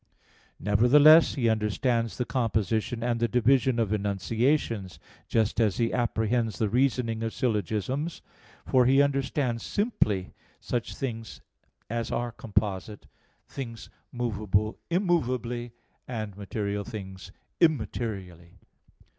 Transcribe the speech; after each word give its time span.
Nevertheless, 0.59 1.35
he 1.35 1.47
understands 1.47 2.17
the 2.17 2.25
composition 2.25 3.03
and 3.03 3.19
the 3.19 3.27
division 3.27 3.77
of 3.77 3.93
enunciations, 3.93 4.97
just 5.27 5.59
as 5.59 5.77
he 5.77 5.93
apprehends 5.93 6.57
the 6.57 6.69
reasoning 6.69 7.21
of 7.21 7.35
syllogisms: 7.35 8.23
for 8.65 8.87
he 8.87 8.99
understands 8.99 9.63
simply, 9.63 10.33
such 10.59 10.95
things 10.95 11.39
as 11.87 12.11
are 12.11 12.31
composite, 12.31 13.05
things 13.47 13.91
movable 14.11 14.79
immovably, 14.89 15.71
and 16.07 16.35
material 16.35 16.83
things 16.83 17.31
immaterially. 17.59 18.57